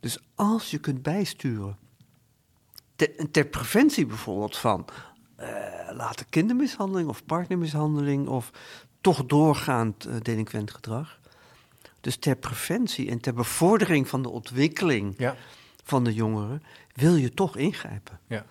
[0.00, 1.76] Dus als je kunt bijsturen,
[2.96, 4.86] ter, ter preventie bijvoorbeeld van
[5.36, 8.50] eh later kindermishandeling of partnermishandeling of
[9.00, 11.20] toch doorgaand eh, delinquent gedrag.
[12.00, 15.36] Dus ter preventie en ter bevordering van de ontwikkeling ja,
[15.84, 16.62] van de jongeren
[16.94, 18.20] wil je toch ingrijpen.
[18.26, 18.44] ja.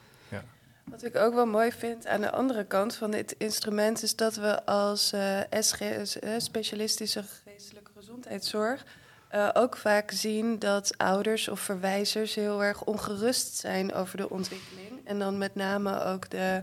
[0.91, 4.36] Wat ik ook wel mooi vind aan de andere kant van dit instrument is dat
[4.36, 8.86] we als eh SGS, eh, specialistische geestelijke gezondheidszorg,
[9.30, 15.06] eh, ook vaak zien dat ouders of verwijzers heel erg ongerust zijn over de ontwikkeling.
[15.06, 16.62] En dan met name ook de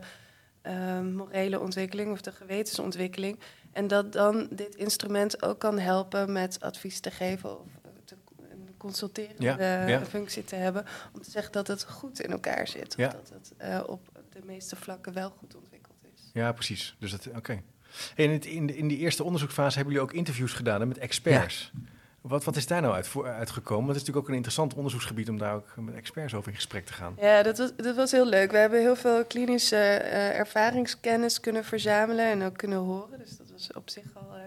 [1.03, 3.38] morele ontwikkeling of de gewetensontwikkeling.
[3.73, 7.67] En dat dan dit instrument ook kan helpen met advies te geven of
[8.05, 8.17] te,
[8.51, 10.05] een consulterende Ja, ja.
[10.05, 10.85] functie te hebben.
[11.14, 12.88] Om te zeggen dat het goed in elkaar zit.
[12.88, 13.09] Of Ja.
[13.09, 14.01] dat het op
[14.40, 16.31] de meeste vlakken wel goed ontwikkeld is.
[16.33, 16.96] Ja, precies.
[16.98, 17.53] Dus dat, oké.
[17.53, 20.87] En in, het- in, de, in die eerste onderzoekfase hebben jullie ook interviews gedaan hè,
[20.87, 21.72] met experts.
[22.20, 23.85] Wat, wat is daar nou uit, voor, uitgekomen?
[23.87, 26.55] Want het is natuurlijk ook een interessant onderzoeksgebied om daar ook met experts over in
[26.55, 27.14] gesprek te gaan.
[27.20, 28.51] Ja, dat was, dat was heel leuk.
[28.51, 33.18] We hebben heel veel klinische eh, ervaringskennis kunnen verzamelen en ook kunnen horen.
[33.18, 34.40] Dus dat was op zich al eh,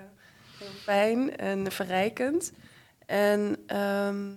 [0.58, 2.52] heel fijn en verrijkend.
[3.06, 4.30] En ehm,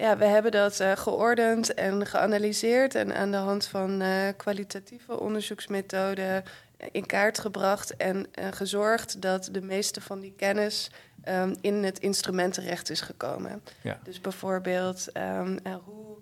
[0.00, 5.20] ja, we hebben dat eh, geordend en geanalyseerd en aan de hand van eh, kwalitatieve
[5.20, 6.44] onderzoeksmethoden
[6.76, 10.90] eh, in kaart gebracht en gezorgd dat de meeste van die kennis
[11.22, 13.62] ehm, in het instrument terecht is gekomen.
[13.80, 13.98] Ja.
[14.04, 15.42] Dus bijvoorbeeld eh,
[15.84, 16.16] hoe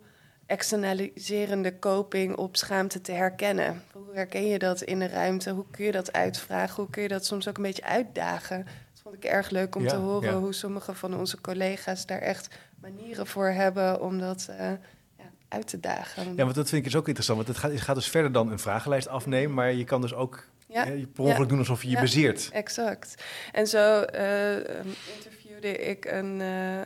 [0.46, 3.82] externaliserende coping op schaamte te herkennen.
[3.92, 5.50] Hoe herken je dat in de ruimte?
[5.50, 6.74] Hoe kun je dat uitvragen?
[6.76, 8.64] Hoe kun je dat soms ook een beetje uitdagen?
[8.64, 10.38] Dat vond ik erg leuk om Ja, te horen ja.
[10.38, 12.48] hoe sommige van onze collega's daar echt
[12.80, 14.70] manieren voor hebben om dat eh,
[15.18, 16.34] ja, uit te dagen.
[16.36, 17.38] Ja, want dat vind ik dus ook interessant.
[17.38, 20.14] Want het gaat, het gaat dus verder dan een vragenlijst afnemen, maar je kan dus
[20.14, 21.48] ook Ja, eh, je per ongeluk ja.
[21.48, 22.00] doen alsof je je Ja.
[22.00, 22.48] bezeert.
[22.52, 23.22] Exact.
[23.52, 24.56] En zo eh,
[25.16, 26.40] interviewde ik een,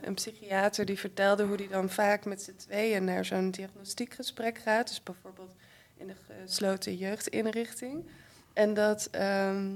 [0.04, 4.88] een psychiater die vertelde hoe die dan vaak met z'n tweeën naar zo'n diagnostiekgesprek gaat.
[4.88, 5.54] Dus bijvoorbeeld
[5.96, 8.06] in de gesloten jeugdinrichting.
[8.52, 9.66] En dat, ehm,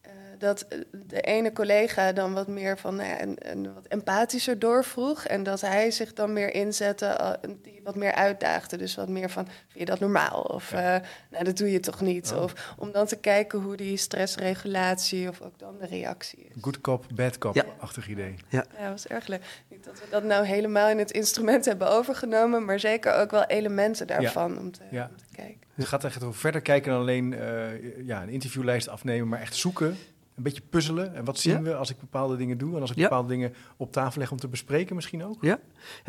[0.00, 3.86] eh, dat eh, de ene collega dan wat meer van nou ja, een, een wat
[3.86, 5.24] empathischer doorvroeg.
[5.24, 7.30] En dat hij zich dan meer inzette, eh,
[7.62, 8.76] die wat meer uitdaagde.
[8.76, 10.40] Dus wat meer van, vind je dat normaal?
[10.42, 10.96] Of eh,
[11.30, 12.32] nou, dat doe je toch niet?
[12.32, 12.42] Oh.
[12.42, 16.62] Of om dan te kijken hoe die stressregulatie of ook dan de reactie is.
[16.62, 17.64] Good cop, bad cop, Ja.
[17.78, 18.34] achtig idee.
[18.48, 19.42] Ja, dat was erg leuk.
[19.68, 23.44] Niet dat we dat nou helemaal in het instrument hebben overgenomen, maar zeker ook wel
[23.44, 25.08] elementen daarvan om, te, Ja.
[25.10, 25.62] om te kijken.
[25.74, 29.56] Het gaat echt over verder kijken dan alleen eh, ja, een interviewlijst afnemen, maar echt
[29.56, 29.96] zoeken.
[30.36, 31.14] Een beetje puzzelen.
[31.14, 31.62] En wat zien Ja.
[31.62, 32.74] we als ik bepaalde dingen doe?
[32.74, 33.02] En als ik Ja.
[33.02, 35.42] bepaalde dingen op tafel leg om te bespreken misschien ook?
[35.44, 35.58] Ja,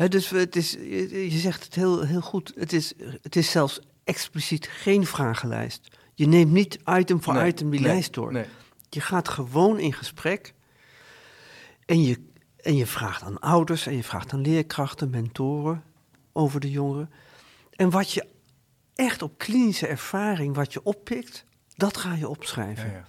[0.08, 0.72] dus het is,
[1.10, 2.52] je zegt het heel, heel goed.
[2.56, 5.88] Het is, het is zelfs expliciet geen vragenlijst.
[6.14, 8.32] Je neemt niet item voor Nee, item die nee, lijst door.
[8.32, 8.44] Nee.
[8.90, 10.54] Je gaat gewoon in gesprek
[11.86, 12.18] en je,
[12.56, 15.82] en je vraagt aan ouders en je vraagt aan leerkrachten, mentoren
[16.32, 17.10] over de jongeren.
[17.70, 18.26] En wat je
[18.94, 22.90] echt op klinische ervaring, wat je oppikt, dat ga je opschrijven.
[22.90, 23.06] Ja.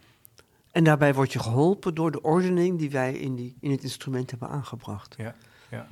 [0.78, 4.30] En daarbij word je geholpen door de ordening die wij in, die, in het instrument
[4.30, 5.16] hebben aangebracht.
[5.18, 5.36] Ja,
[5.70, 5.88] ja.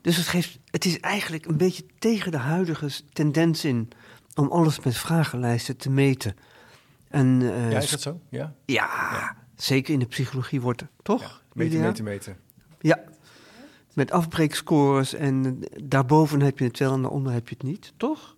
[0.00, 3.88] Dus het, geeft, het is eigenlijk een beetje tegen de huidige tendens in
[4.34, 6.36] om alles met vragenlijsten te meten.
[7.08, 8.20] En, eh, ja, is dat zo?
[8.28, 8.54] Ja?
[8.64, 11.20] ja, zeker in de psychologie wordt het toch?
[11.22, 11.30] ja.
[11.52, 12.36] Meten, meten, meten.
[12.80, 12.98] Ja,
[13.94, 17.92] met afbreekscores en eh, daarboven heb je het wel en daaronder heb je het niet,
[17.96, 18.36] toch?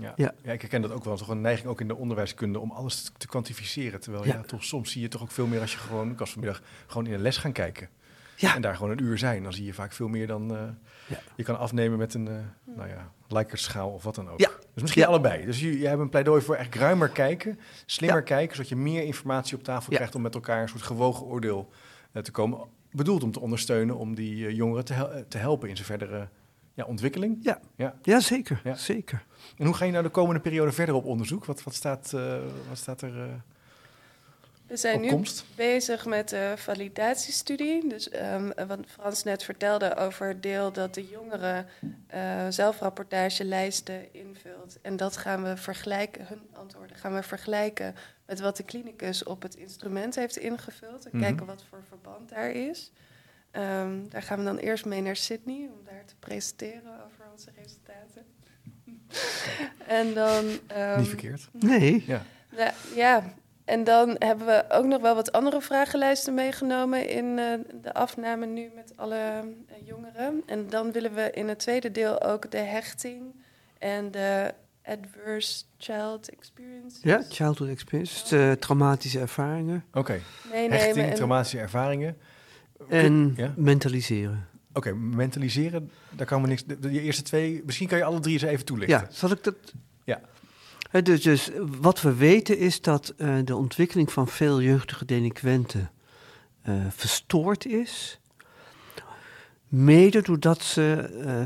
[0.00, 0.12] Ja.
[0.16, 0.32] Ja.
[0.42, 0.52] Ja.
[0.52, 1.16] ik herken dat ook wel.
[1.16, 4.00] Toch een neiging ook in de onderwijskunde om alles te, te kwantificeren.
[4.00, 4.34] Terwijl ja.
[4.34, 4.40] Ja.
[4.42, 7.06] toch soms zie je toch ook veel meer als je gewoon, ik was vanmiddag gewoon
[7.06, 7.88] in een les gaan kijken.
[8.36, 8.54] Ja.
[8.54, 9.42] En daar gewoon een uur zijn.
[9.42, 12.34] Dan zie je vaak veel meer dan eh, je kan afnemen met een, eh
[12.76, 13.12] nou ja,
[13.84, 14.40] of wat dan ook.
[14.40, 14.50] Ja.
[14.74, 15.44] Dus misschien allebei.
[15.44, 19.02] Dus je, je hebt een pleidooi voor echt ruimer kijken, slimmer kijken, zodat je meer
[19.02, 21.70] informatie op tafel krijgt om met elkaar een soort gewogen oordeel
[22.12, 22.58] eh, te komen.
[22.90, 26.28] Bedoeld om te ondersteunen, om die jongeren te, hel- te helpen in zijn verdere
[26.74, 27.38] ja, ontwikkeling.
[27.42, 27.94] Ja, Ja.
[28.02, 28.74] ja zeker, Ja.
[28.74, 29.24] zeker.
[29.58, 31.44] En hoe ga je nou de komende periode verder op onderzoek?
[31.44, 33.26] Wat, wat, staat, eh, wat staat er eh,
[34.66, 35.44] We zijn op nu komst?
[35.56, 37.88] bezig met de validatiestudie.
[37.88, 41.66] Dus ehm, wat Frans net vertelde over het deel dat de jongeren
[42.06, 44.78] eh zelfrapportagelijsten invult.
[44.82, 47.94] En dat gaan we vergelijken, hun antwoorden gaan we vergelijken
[48.26, 51.04] met wat de klinicus op het instrument heeft ingevuld.
[51.04, 51.20] En Mhm.
[51.26, 52.92] kijken wat voor verband daar is.
[53.50, 57.48] Ehm, daar gaan we dan eerst mee naar Sydney om daar te presenteren over onze
[57.62, 58.24] resultaten.
[59.86, 60.44] en dan.
[60.66, 61.48] ehm, Niet verkeerd.
[61.60, 62.22] Nee, Ja.
[62.56, 63.34] ja, ja,
[63.64, 68.46] en dan hebben we ook nog wel wat andere vragenlijsten meegenomen in eh, de afname
[68.46, 70.42] nu met alle eh, jongeren.
[70.46, 73.34] En dan willen we in het tweede deel ook de hechting
[73.78, 81.14] en de adverse child experience ja, childhood experience, dus, eh, traumatische ervaringen Oké, hechting, en-
[81.14, 82.16] traumatische ervaringen.
[82.88, 83.54] En Ja?
[83.56, 84.48] mentaliseren.
[84.72, 86.64] Oké, mentaliseren, daar kan we niks...
[86.64, 88.98] De, de eerste twee, misschien kan je alle drie eens even toelichten.
[88.98, 89.54] Ja, zal ik dat?
[90.04, 90.20] Ja.
[91.02, 95.90] Dus, dus wat we weten is dat eh, de ontwikkeling van veel jeugdige delinquenten
[96.62, 98.20] eh, verstoord is.
[99.68, 101.42] Mede doordat ze eh,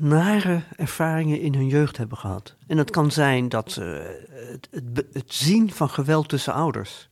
[0.00, 2.54] nare ervaringen in hun jeugd hebben gehad.
[2.66, 3.98] En dat kan zijn dat eh,
[4.70, 7.08] het, het zien van geweld tussen ouders.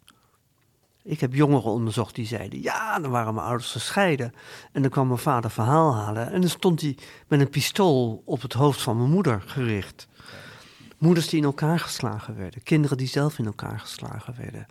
[1.02, 4.32] Ik heb jongeren onderzocht die zeiden: Ja, dan waren mijn ouders gescheiden.
[4.72, 6.32] En dan kwam mijn vader verhaal halen.
[6.32, 6.96] En dan stond hij
[7.28, 10.08] met een pistool op het hoofd van mijn moeder gericht.
[10.98, 12.62] Moeders die in elkaar geslagen werden.
[12.62, 14.66] Kinderen die zelf in elkaar geslagen werden.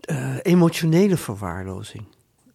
[0.00, 2.04] Eh, emotionele verwaarlozing.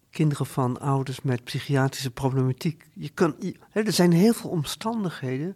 [0.10, 2.86] Kinderen van ouders met psychiatrische problematiek.
[2.93, 5.56] Je kan, je- er zijn heel veel omstandigheden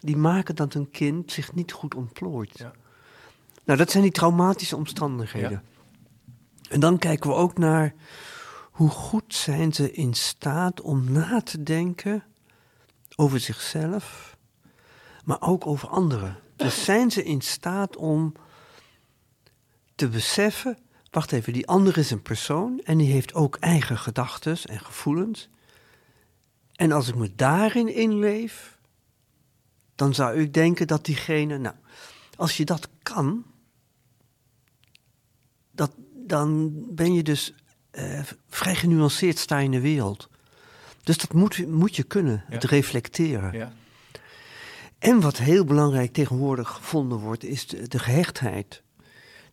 [0.00, 2.58] die maken dat een kind zich niet goed ontplooit.
[2.58, 2.72] Ja.
[3.64, 5.50] Nou, dat zijn die traumatische omstandigheden.
[5.50, 5.62] Ja.
[6.68, 7.94] En dan kijken we ook naar
[8.70, 12.24] hoe goed zijn ze in staat om na te denken
[13.16, 14.36] over zichzelf,
[15.24, 16.38] maar ook over anderen.
[16.56, 18.32] Dus zijn ze in staat om
[19.94, 20.78] te beseffen,
[21.10, 25.48] wacht even, die ander is een persoon en die heeft ook eigen gedachten en gevoelens.
[26.74, 28.78] En als ik me daarin inleef,
[29.94, 31.74] dan zou ik denken dat diegene, nou,
[32.36, 33.44] als je dat kan,
[35.70, 35.92] dat,
[36.28, 37.54] dan ben je dus
[37.90, 40.28] eh, vrij genuanceerd sta je in de wereld.
[41.02, 43.52] Dus dat moet, moet je kunnen, het reflecteren.
[43.52, 43.72] Ja.
[44.98, 48.82] En wat heel belangrijk tegenwoordig gevonden wordt, is de, de gehechtheid.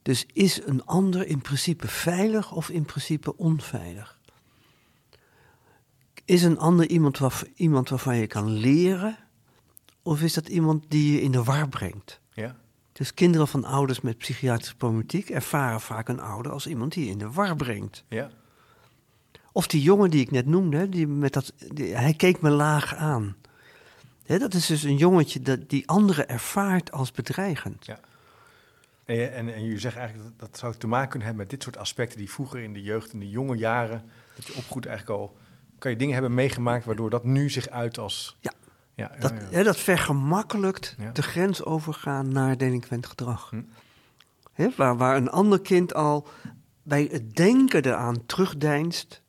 [0.02, 4.20] Dus is een ander in principe veilig of in principe onveilig?
[6.26, 7.20] Is een ander iemand,
[7.56, 9.18] iemand waarvan je kan leren?
[10.02, 12.20] Of is dat iemand die je in de war brengt?
[12.98, 17.18] Dus kinderen van ouders met psychiatrische problematiek ervaren vaak een ouder als iemand die in
[17.18, 18.04] de war brengt.
[18.10, 18.30] Ja.
[19.52, 22.96] Of die jongen die ik net noemde, die met dat, die- hij keek me laag
[22.96, 23.36] aan.
[24.26, 27.86] Dat is dus een jongetje dat die anderen ervaart als bedreigend.
[27.86, 28.00] Ja.
[29.06, 31.54] En, je- en, en je zegt eigenlijk dat dat zou te maken kunnen hebben met
[31.54, 34.04] dit soort aspecten die vroeger in de jeugd, in de jonge jaren,
[34.36, 35.38] dat je opgroeit eigenlijk al,
[35.78, 38.38] kan je dingen hebben meegemaakt waardoor dat nu zich uit als...
[38.40, 38.52] Ja.
[38.96, 39.58] Ja, ja, Dat, ja.
[39.58, 41.12] Hè, dat vergemakkelijkt Ja.
[41.12, 43.50] de grens overgaan naar delinquent gedrag.
[43.50, 43.62] Hm.
[44.54, 46.28] Hè, waar, waar een ander kind al
[46.84, 49.22] bij het denken eraan terugdeinst,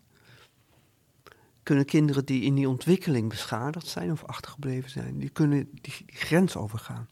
[1.63, 6.05] kunnen kinderen die in die ontwikkeling beschadigd zijn of achtergebleven zijn, die kunnen die, die
[6.07, 7.09] grens overgaan.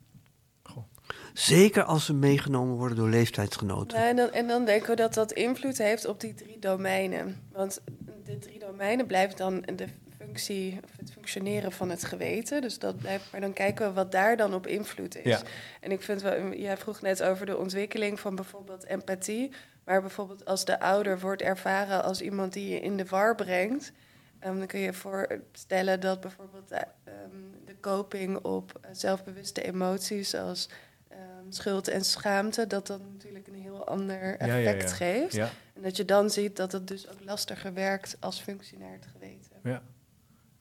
[0.62, 0.84] Goh.
[1.32, 3.98] Zeker als ze meegenomen worden door leeftijdsgenoten.
[3.98, 7.36] Ja, en, dan, en dan denken we dat dat invloed heeft op die drie domeinen.
[7.52, 7.80] Want
[8.24, 9.88] de drie domeinen blijven dan de
[10.34, 12.60] functie, of het functioneren van het geweten.
[12.62, 15.22] Dus dat blijft, maar dan kijken we wat daar dan op invloed is.
[15.24, 15.40] Ja.
[15.80, 19.50] En ik vind wel, jij vroeg net over de ontwikkeling van bijvoorbeeld empathie.
[19.84, 23.92] Maar bijvoorbeeld als de ouder wordt ervaren als iemand die je in de war brengt.
[24.38, 29.62] ehm, dan kun je je voorstellen dat bijvoorbeeld de, ehm, de coping op eh, zelfbewuste
[29.62, 30.68] emoties zoals
[31.08, 34.96] ehm, schuld en schaamte, dat dat natuurlijk een heel ander ja, effect ja.
[34.96, 35.36] geeft.
[35.74, 39.06] En dat je dan ziet dat het dus ook lastiger werkt als functie naar het
[39.12, 39.56] geweten.
[39.62, 39.82] ja.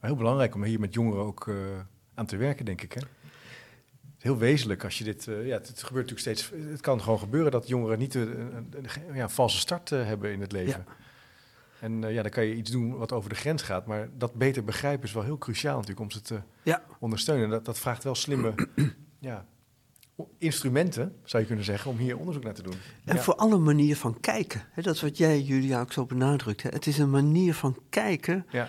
[0.04, 1.54] Maar heel belangrijk om hier met jongeren ook eh,
[2.14, 2.92] aan te werken, denk ik.
[2.92, 3.00] Hè?
[4.18, 5.28] Heel wezenlijk als je dit.
[5.28, 6.62] eh, ja, het, het gebeurt natuurlijk steeds.
[6.70, 10.04] Het kan gewoon gebeuren dat jongeren niet een, een, een- ja, een valse start eh,
[10.06, 10.84] hebben in het leven.
[11.80, 13.86] En eh, ja, dan kan je iets doen wat over de grens gaat.
[13.86, 16.82] Maar dat beter begrijpen is wel heel cruciaal natuurlijk om ze te Ja.
[16.98, 17.48] ondersteunen.
[17.50, 18.54] Dat, dat vraagt wel slimme
[19.18, 19.46] ja,
[20.38, 22.76] instrumenten, zou je kunnen zeggen, om hier onderzoek naar te doen.
[23.04, 23.22] En Ja.
[23.22, 24.62] voor alle manier van kijken.
[24.70, 26.62] Hè, dat is wat jij, Julia, ook zo benadrukt.
[26.62, 26.68] Hè.
[26.70, 28.68] Het is een manier van kijken Ja.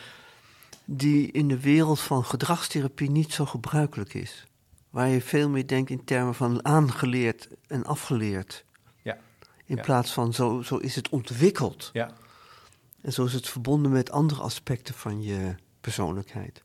[0.86, 4.46] Die in de wereld van gedragstherapie niet zo gebruikelijk is.
[4.90, 8.66] Waar je veel meer denkt in termen van aangeleerd en afgeleerd.
[9.02, 9.18] Ja.
[9.66, 9.82] In Ja.
[9.82, 11.90] plaats van zo, zo is het ontwikkeld.
[11.94, 12.12] Ja,
[13.02, 16.64] En zo is het verbonden met andere aspecten van je persoonlijkheid.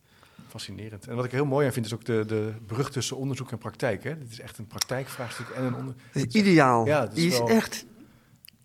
[0.49, 1.07] fascinerend.
[1.07, 3.59] En wat ik heel mooi aan vind, is ook de, de brug tussen onderzoek en
[3.59, 4.05] praktijk.
[4.05, 4.19] Hè?
[4.19, 5.95] Dit is echt een praktijkvraagstuk en een onder...
[6.11, 6.87] Het is ideaal.
[6.87, 7.87] Ja, is Die is wel- echt,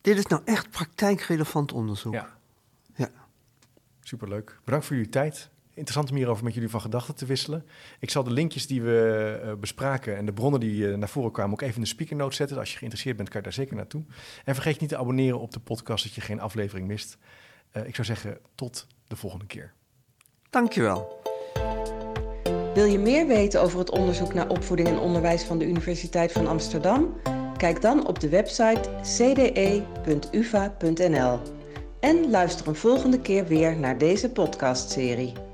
[0.01, 2.13] dit is nou echt praktijkrelevant onderzoek.
[2.13, 2.34] Ja.
[4.07, 4.59] Superleuk.
[4.63, 5.49] Bedankt voor jullie tijd.
[5.73, 7.65] Interessant om hierover met jullie van gedachten te wisselen.
[7.99, 11.31] Ik zal de linkjes die we eh, bespraken en de bronnen die eh, naar voren
[11.31, 12.57] kwamen ook even in de speaker notes zetten.
[12.57, 14.03] Als je geïnteresseerd bent, kan je daar zeker naartoe.
[14.45, 17.17] En vergeet niet te abonneren op de podcast, dat je geen aflevering mist.
[17.71, 19.73] Eh, ik zou zeggen, tot de volgende keer.
[20.49, 21.21] Dankjewel.
[22.73, 26.47] Wil je meer weten over het onderzoek naar opvoeding en onderwijs van de Universiteit van
[26.47, 27.19] Amsterdam?
[27.57, 30.43] Kijk dan op de website cde.uva.nl.
[32.05, 35.44] En luister een volgende keer weer naar deze podcastserie.